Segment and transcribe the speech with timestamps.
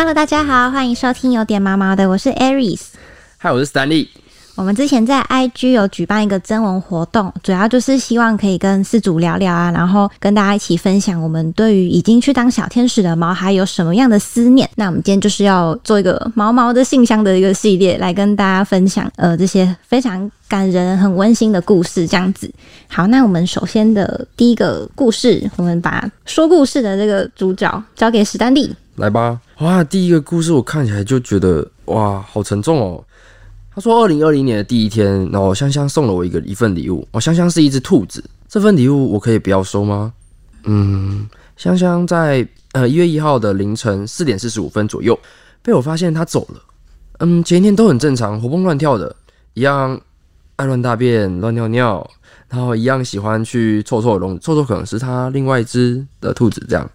[0.00, 2.80] Hello，大家好，欢迎收听有点毛毛的，我是 Aries。
[3.36, 4.08] 嗨，我是 Stanley。
[4.54, 14.66] 我们之前在 IG 有举办一个征文活动，主要就是希望可以跟饲主聊聊啊，然后跟大家一起分享我们对于已经去当小天使的毛孩有什么样的思念。
[14.76, 22.06] 那我们今天就是要做一个毛毛的信箱的一个系列，来跟大家分享呃这些非常感人、很温馨的故事。
[22.08, 22.50] 这样子，
[22.88, 28.74] 好，那我们首先的第一个故事，我们把说故事的这个主角交给史丹利。
[28.96, 33.04] 来吧，哇，第一个故事我看起来就觉得哇，好沉重哦。
[33.74, 37.06] 他说，二零二零年的第一天，然后香香送了我一个一份礼物。
[37.12, 40.14] 哦，香香是一只兔子，这份礼物我可以不要收吗？
[40.64, 41.28] 嗯，
[41.58, 45.18] 香香在呃一月一号的凌晨四点四十五分左右
[45.60, 46.62] 被我发现它走了。
[47.18, 49.14] 嗯，前一天都很正常，活蹦乱跳的，
[49.52, 50.00] 一样
[50.56, 52.10] 爱乱大便、乱尿尿，
[52.48, 56.90] 然后一样喜欢去臭臭笼，臭臭可能是它另外一只的兔子这样。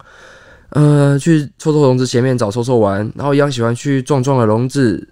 [0.75, 5.07] 呃，去臭臭笼子前面找臭臭玩，然后一样喜欢去壮壮的笼子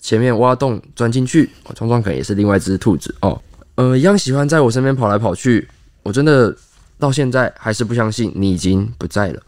[0.00, 1.50] 前面挖洞钻进去。
[1.74, 3.42] 壮壮可能也是另外一只兔子哦。
[3.74, 5.68] 呃，一样喜欢在我身边跑来跑去。
[6.04, 6.56] 我真的
[7.00, 9.42] 到现在还是不相信你已经不在了。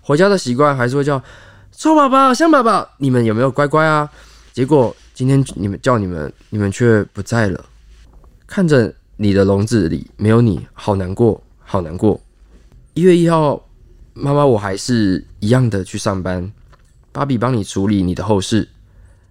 [0.00, 1.22] 回家的习惯还是会叫
[1.70, 4.10] 臭宝宝、香宝宝，你们有没有乖乖啊？
[4.54, 7.62] 结果今天你们叫你们，你们却不在了。
[8.46, 12.18] 看着你的笼子里没有你，好难过，好难过。
[12.94, 13.67] 一月一号。
[14.18, 16.50] 妈妈，我还是一样的去上班。
[17.12, 18.68] 芭比帮你处理你的后事，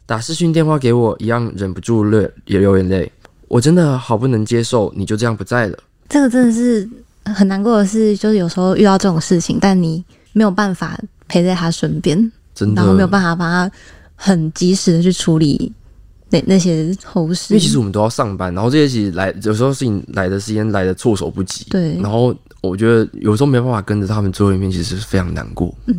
[0.06, 3.12] 打视讯电话给我，一样忍不住泪也流眼泪。
[3.48, 5.78] 我真的好不能接受，你就这样不在了。
[6.10, 6.90] 这个真的是
[7.26, 12.18] 很难过的事，就是有时候遇到这种事情，但你没有办法陪在他身边，
[12.56, 13.72] 真的，然后没有办法帮他
[14.16, 15.72] 很及时的去处理
[16.30, 17.54] 那那些后事。
[17.54, 21.66] 因为其实我们都要上班，然后这些其实来有时候事情来的时间来的措手不及。
[21.70, 22.36] 对，然后。
[22.62, 25.74] 我觉得有时候没办法跟着他们最后一面，其实是非常难过。
[25.86, 25.96] 嗯，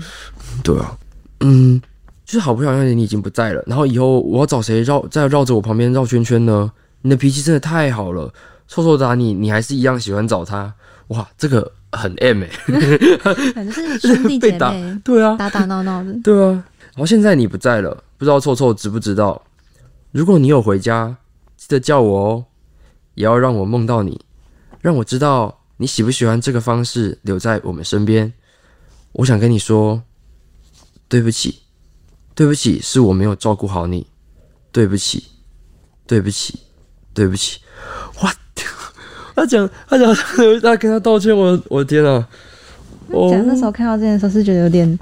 [0.62, 0.98] 对啊，
[1.40, 1.80] 嗯，
[2.26, 6.70] 就是好不想让你已经不在了，然后以后我要找谁绕再绕着我旁边绕圈圈呢？
[7.00, 8.30] 你的脾气真的太好了，
[8.66, 10.70] 臭臭打你，你还是一样喜欢找他。
[11.06, 12.48] 哇，这个很 M 哎，
[13.54, 16.50] 反正是兄弟姐 妹，对啊，打打闹闹的，对啊。
[16.50, 19.40] 然后现在你不在了，不知道臭臭知不知道？
[20.12, 21.18] 如果你有回家，
[21.56, 22.44] 记得叫我哦，
[23.14, 24.20] 也要让我梦到你，
[24.80, 25.56] 让我知道。
[25.80, 28.32] 你喜不喜欢这个方式留在我们身边？
[29.12, 30.02] 我想跟你说，
[31.06, 31.60] 对不起，
[32.34, 34.08] 对不起，是我没有照顾好你，
[34.72, 35.22] 对不起，
[36.04, 36.58] 对不起，
[37.14, 37.60] 对不起。
[38.22, 38.34] 哇！
[39.36, 40.12] 他讲，他讲，
[40.60, 42.28] 他跟他道歉，我，我的天啊！
[43.30, 44.98] 讲那时候看到这件事，是觉得有点，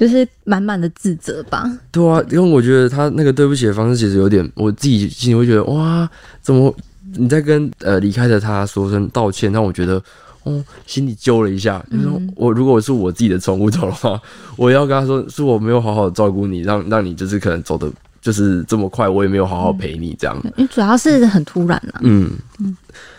[0.00, 1.70] 就是满满的自责吧？
[1.92, 6.08] 对啊，因为我觉得他那个对不起的方式，其实有点，我自己心里会觉得，哇，
[6.40, 6.74] 怎么？
[7.16, 10.02] 你在跟呃离开的他说声道歉，让我觉得
[10.44, 11.84] 哦心里揪了一下。
[11.90, 14.18] 就是说我如果是我自己的宠物走的话，
[14.56, 17.90] 我要跟他说是我没有好好照顾你，让让你就是可能走的
[18.22, 20.40] 就是这么快，我也没有好好陪你这样。
[20.56, 22.00] 因为主要是很突然啊。
[22.02, 22.74] 嗯嗯。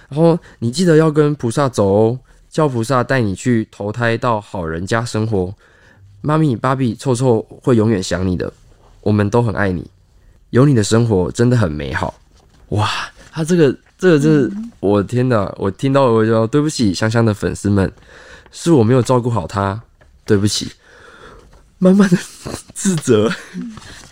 [0.10, 2.20] 然后你记得要跟菩萨走哦，
[2.50, 5.54] 叫菩萨带你去投胎到好人家生活。
[6.22, 8.52] 妈咪、芭比、臭臭会永远想你的，
[9.02, 9.86] 我们都很爱你，
[10.52, 12.14] 有你的生活真的很美好。
[12.70, 12.90] 哇！
[13.34, 15.50] 他这个，这个是，我天哪！
[15.58, 17.90] 我听到我就对不起香香的粉丝们，
[18.52, 19.82] 是我没有照顾好他，
[20.26, 20.70] 对不起，
[21.78, 22.18] 满满的
[22.74, 23.32] 自责。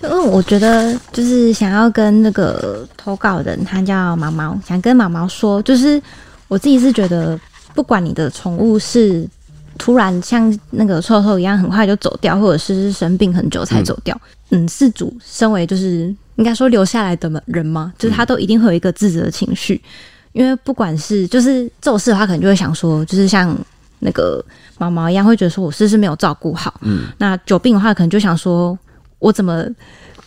[0.02, 6.02] 因为我觉得，就是想要跟那个投稿人，他叫毛毛，想跟毛毛说，就是
[6.48, 7.38] 我自己是觉得，
[7.75, 9.28] 不管你的宠物是
[9.79, 14.16] 突然像那个臭臭一样很快就走掉，或者是生病很久才走掉，
[14.51, 16.16] 嗯，事主身为就是。
[16.35, 17.91] 应该说留下来的人嘛？
[18.00, 19.81] 就是他都一定会有一个自责的情绪，
[20.31, 23.53] 因为不管是就是这种事的话，可能就会想说，就是像
[24.00, 24.41] 那个
[24.78, 26.73] 毛毛一样，会觉得说我是不是没有照顾好？
[26.79, 28.79] 嗯，那久病的话，可能就想说
[29.19, 29.66] 我怎么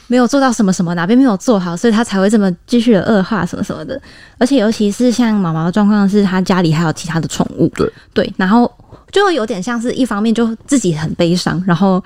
[0.06, 3.98] 没有做到什么什么，哪边没有做好，所以他才会这么继续的恶化什么什么的。
[4.36, 8.70] 而且尤其是像毛毛的状况，是他家里还有其他的宠物，对对，然后
[9.12, 12.02] 就会有点像是一方面就自己很悲伤，然后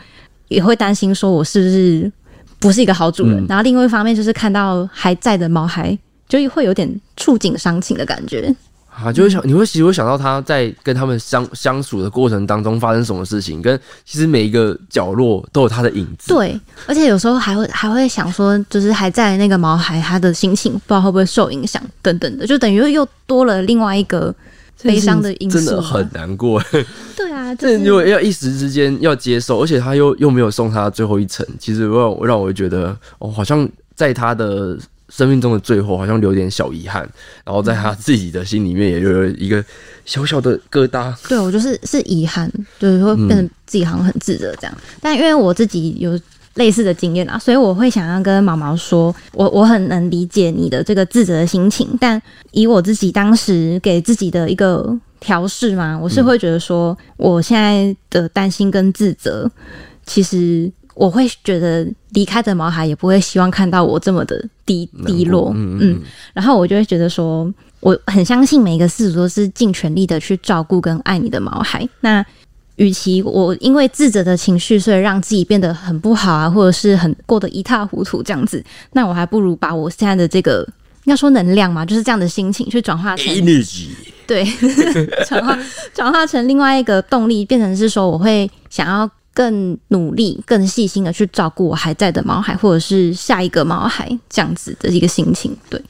[0.49, 2.13] 也会担心说我是不是。
[2.59, 8.53] 不是一个好主人，然后另外一方面就是看到还在的毛孩，就会有点触景伤情的感觉
[8.91, 16.33] 啊，就会想你会其实会想到他在跟他们相相处的过程当中发生什么事情，跟其实每一个角落都有他的影子。
[16.33, 24.35] 对，而且有时候还会还会想说，就是还在那个毛孩他的心情，不知道会不会受影响等等的，就等于又多了另外一个。
[24.83, 26.63] 悲伤的因素真的很难过。
[27.17, 34.77] 对啊，这如果要一时之间要接受，而且他又又没有送他最后一程，其实让让我觉得哦，好像在他的
[35.09, 37.09] 生命中的最后，好像留点小遗憾，
[37.45, 39.65] 然后在他自己的心里面也有一个
[40.05, 41.15] 小小的疙瘩。
[41.29, 44.79] 对我就是是遗憾，就是会变成自己好像很自责这样。
[45.01, 46.19] 但因为我自己有
[46.57, 52.21] 类似的经验啊，所以我会想要跟毛毛说，我我很能理解你的这个自责的心情，但
[52.51, 59.51] 以我自己当时给自己的一个调试嘛，我是会觉得说，我现在的担心跟自责，
[60.07, 66.01] 其实我会觉得离开的毛孩也不会希望看到我这么的低低落，嗯嗯，
[66.33, 72.25] 然后我就会觉得说，我很相信每一个饲主都是尽全力的去照顾跟爱你的毛孩，那。
[72.77, 78.63] 与其我因为自责的情绪，所以让自己变得很不好啊，或者是很过得一塌糊涂这样子，
[78.93, 80.67] 那我还不如把我现在的这个
[81.05, 83.87] 要说能量嘛，就是这样的心情去转化成 energy，
[84.27, 84.45] 对，
[85.27, 85.59] 转化
[85.95, 95.57] 转化成另外一个动力，变成是说我会想要更努力、更细心的去照顾我还在的毛孩，或者是下一个毛孩这样子的一个心情。
[95.71, 95.81] 对，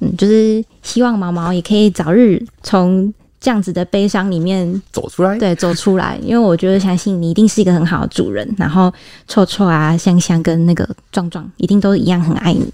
[0.00, 3.14] 嗯，就是希望毛毛也可以早日从。
[3.44, 6.18] 这样子的悲伤里面走出来，对，走出来。
[6.22, 8.90] 因为我觉得相信你一定是一个很好的主人，然后
[9.28, 12.66] 臭臭啊、香香跟那个壮壮一定都一样很爱你。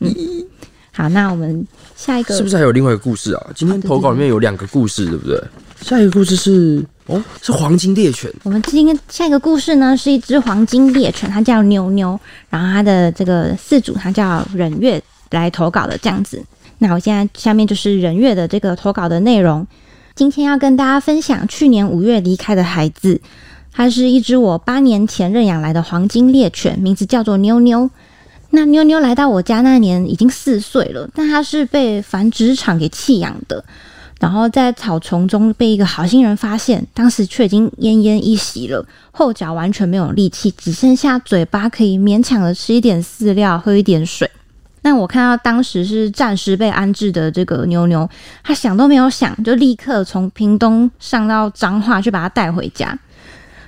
[0.00, 0.14] 嗯，
[0.92, 1.66] 好，那我们
[1.96, 3.46] 下一个是不是还有另外一个故事啊？
[3.54, 5.42] 今天投稿里面有两个故事，对不对？
[5.80, 8.30] 下一个故事是哦，是黄金猎犬。
[8.42, 12.20] 我们今天下一个故事呢，是一只黄金猎犬，它叫妞妞，
[12.50, 16.44] 然后它的这个饲主它叫忍月来投稿的这样子。
[16.80, 19.66] 那我现在下面就是忍月的这个投稿的内容。
[20.18, 23.20] 今天要跟大家分享去年五月离开的孩子，
[23.72, 27.88] 它是一只我八年前认养来的黄金猎犬，名字叫做妞妞。
[28.50, 33.64] 那妞妞来到我家那年已经四岁了，但它是被繁殖场给弃养的，
[34.18, 44.28] 然后在草丛中被一个好心人发现，当时却已经奄奄一息了，后脚完全没有力气，只剩下嘴巴可以勉强的吃一点饲料，喝一点水。
[44.88, 48.08] 但我看到当时是暂时被安置的这个妞妞，
[48.42, 52.98] 他想都没有想，就立刻从屏东上到彰化去把它带回家。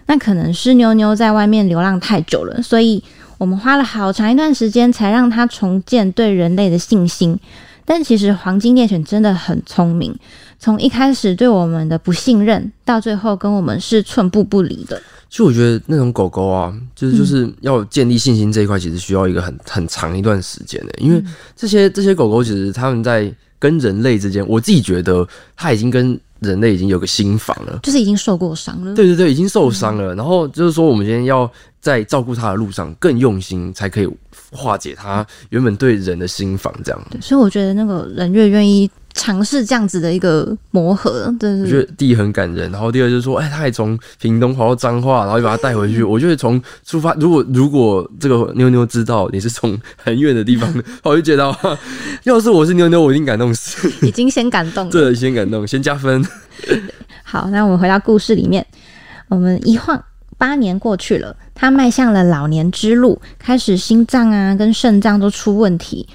[0.06, 3.04] 那可能是妞妞在外面流浪太久了，所以
[3.36, 7.38] 我们花了好长一段时间才让它重建对人类的信心。
[7.84, 10.16] 但其实黄金猎犬真的很聪明，
[10.58, 15.02] 从一开始对我们的不信任，到最后跟我们是寸步不离的。
[15.30, 20.92] 其实我觉得那种狗狗啊，就是就是要建立信心这一块，其实需要一个很很长一段时间的。
[20.98, 21.22] 因为
[21.54, 28.92] 这些这些狗狗，其实他们在跟人类之间，我自己觉得它已经跟人类已经有个心房了，就是已经受过伤了。
[28.94, 30.14] 对对对，已经受伤了。
[30.16, 31.48] 然后就是说，我们今天要
[31.80, 34.08] 在照顾它的路上更用心，才可以
[34.50, 36.74] 化解它原本对人的心房。
[36.84, 38.90] 这样，对所以我觉得那个人越愿意。
[39.12, 46.02] 尝试这样子的一个磨合，对我觉得第一很感人，然后第二就是说，哎，他还从屏东跑到彰化，然后又把他带回去。
[46.04, 50.72] 我觉得从出发，如果如果这个妞妞知道你是从很远的地方，
[51.02, 51.78] 我就觉得，
[52.22, 53.90] 要是我是妞妞，我一定感动死。
[54.06, 56.24] 已经先感动了，对，先感动，先加分。
[57.24, 58.64] 好，那我们回到故事里面，
[59.28, 60.02] 我们一晃
[60.38, 66.08] 八年过去了，他迈向了老年之路，开始心脏啊跟肾脏都出问题。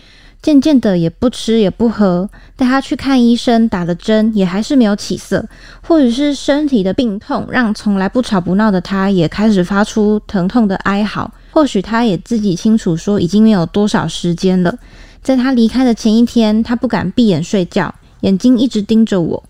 [0.45, 5.43] 渐渐的也不吃也不喝，带他去看医生，打了针也还是没有起色，
[5.81, 11.33] 或者是身体的病痛让从来不吵不闹的他也开始发出疼痛的哀嚎。
[11.49, 14.77] 或许他也自己清楚，说已经没有多少时间了。
[15.23, 19.43] 在他离开的前一天，他不敢闭眼睡觉，眼睛一直盯着我。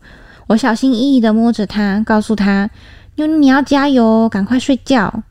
[0.48, 2.70] 我小心翼翼地摸着他，告诉他
[3.16, 5.24] ：“妞妞，你要加油，赶快睡觉。”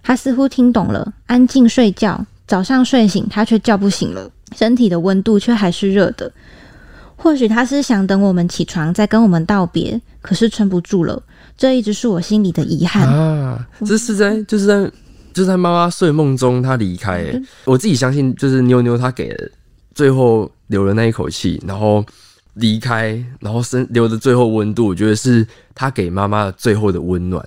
[0.00, 2.24] 他似乎听懂了，安静睡觉。
[2.46, 4.30] 早上睡醒，他却叫不醒了。
[4.56, 6.32] 身体的温度却还是热的，
[7.16, 11.22] 或许他是想等我们起床再跟我们道别，可是撑不住了。
[11.56, 13.66] 这一直是我心里的遗憾啊！
[13.84, 14.84] 这是在就是在
[15.32, 17.26] 就是在妈妈睡梦中，他离开。
[17.64, 19.48] 我自己相信，就是妞妞她给了
[19.94, 22.04] 最后留了那一口气，然后
[22.54, 27.44] 离开，然后生留的最后温度，我觉得是他给妈妈最后的温暖。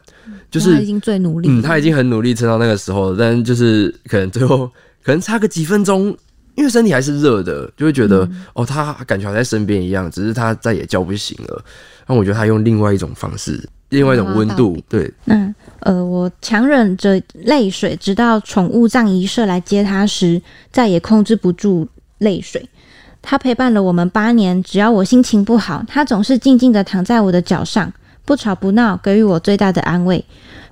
[0.49, 4.69] 就是已经最努力，嗯，他已经很努力撑到那个时候，但就是可能最后
[5.01, 6.13] 可能差个几分钟。
[6.55, 11.63] 因为身体还是热的，就会觉得哦，他感觉还在身边一样，只是他再也叫不醒了。
[12.07, 15.11] 那我觉得他用另外一种方式，另外一种温度，对。
[15.25, 20.41] 那呃，我强忍着泪水，直到宠物葬仪社来接他时，
[20.71, 22.67] 再也控制不住泪水。
[23.21, 27.91] 他陪伴了我们八年，只要我心情不好，他总是静静的躺在我的脚上，
[28.25, 30.23] 不吵不闹，给予我最大的安慰。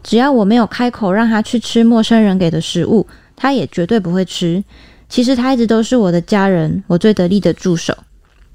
[0.04, 3.06] 只要我没有开口让他去吃陌生人给的食物，
[3.36, 4.64] 他也绝对不会吃。
[5.10, 7.98] 其实他一直都是我的家人，我最得力的助手。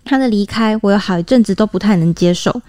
[0.05, 2.63] 他的离开，我有好一阵子都不太能接受。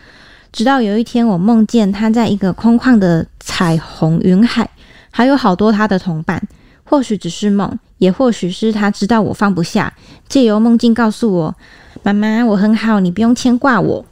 [0.51, 4.69] 直到有一天，我梦见他在一个空旷的彩虹云海，
[5.11, 6.41] 还有好多他的同伴。
[6.83, 9.93] 或许只是梦，也或许是他知道我放不下，
[10.29, 11.55] 借由梦境告诉我
[12.03, 14.05] ：“妈妈，我很好，你不用牵挂我。”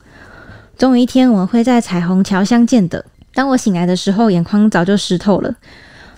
[0.77, 3.05] 总有一天，我们会在彩虹桥相见的。
[3.33, 5.53] 当我醒来的时候，眼眶早就湿透了。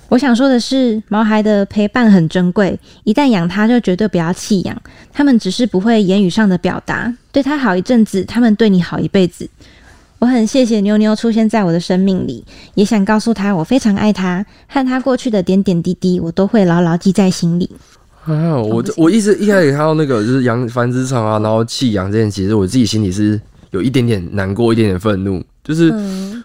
[0.10, 4.82] 我想说的是，毛孩的陪伴很珍贵，一旦养它就绝对不要弃养。
[5.12, 9.50] 他们只是不会言语上的表达，对它好一阵子，他们对你好一辈子。
[10.20, 12.44] 我很谢谢妞妞出现在我的生命里，
[12.76, 17.70] 也想告诉他我非常爱他，和他过去的点点滴滴，我都会牢牢记在心里。
[18.26, 23.40] 啊，我我一直一开始看到那个就是养繁殖场啊，然后弃养这件，其实我自己心里是
[23.76, 25.94] 有一点点难过，一点点愤怒，就是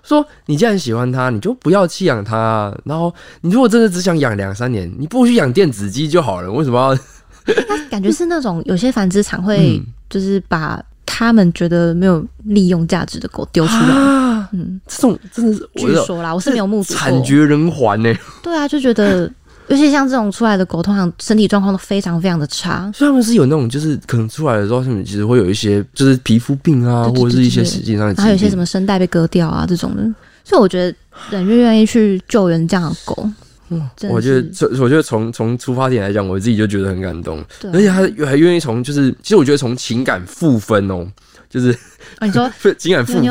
[0.02, 2.76] 说你既然喜欢它，你就不要弃养它。
[2.84, 7.54] 然后你如果真的只想养两三年，你不如去养电子鸡就好了，为什么要？
[7.88, 18.12] 感觉是那种有些繁殖场会就是把他们觉得没有利用价值的狗丢出来，嗯，这种真的是据说啦，我是没有目睹惨绝人寰呢。
[18.42, 19.30] 对啊，就觉得。
[19.70, 22.90] 尤其像这种出来的狗，通常身体状况都非常非常的差。
[22.92, 30.02] 所以他们是有那种，就是可能出来的时候，他们其实会有一些，就是皮肤病啊，或者是一些实际上，还有一些什么声带被割掉啊这种的。
[30.42, 30.96] 所以我觉得
[31.30, 33.28] 人越愿意去救援这样的狗，
[33.68, 37.38] 嗯，我觉得从我觉得从从出发点来讲，我自己就觉得很感动。
[37.72, 41.06] 而且他还愿意从，就是其实我觉得从情感负分哦。
[41.50, 41.76] 就是
[42.20, 43.22] 你说 情感赋分，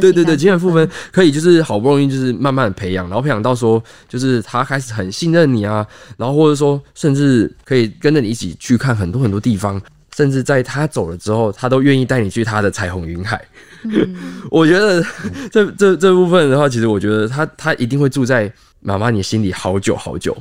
[0.00, 9.78] 对对对，情感赋分可以就是好不容易就是慢慢培养，然后培养到说就是他开始很信任你啊，然后或者说甚至可以跟着你一起去看很多很多地方，
[10.16, 13.40] 甚至在他走了之后，他都愿意带你去他的彩虹云海。
[14.50, 15.04] 我觉得
[15.52, 20.36] 这这这部分的话，其实我觉得他他一定会住在妈妈你心里好久好久，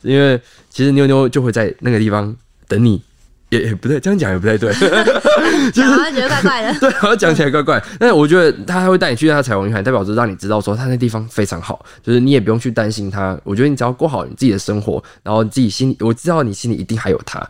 [0.00, 2.34] 因为其实妞妞就会在那个地方
[2.66, 3.02] 等你。
[3.50, 4.72] 也也不对，这样讲也不太对，
[5.72, 6.78] 讲好像觉得怪怪的。
[6.80, 7.82] 对，好像讲起来怪怪。
[7.98, 13.38] 但是我觉得他还会带你去他彩虹云海，代表着让你知道说他那地方非常好，就是你也不用去担心他。
[13.44, 17.44] 我觉得你只要过好你自己的生活，然后自己心里我知道你心里一定还有他，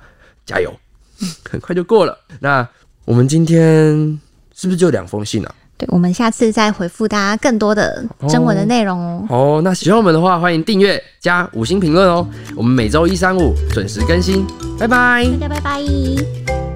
[0.47, 0.75] 加油，
[1.49, 2.19] 很快就过了。
[2.41, 2.67] 那
[3.05, 4.19] 我们今天
[4.55, 5.55] 是不是就两封信啊？
[5.81, 9.27] 对，我们下次再回复大家更多的征文的内容哦。
[9.31, 12.29] 哦，那喜欢我们的话，欢迎订阅加五星评论哦。
[12.55, 14.47] 我们每周一、三、五准时更新，
[14.79, 16.70] 拜拜，大家拜拜。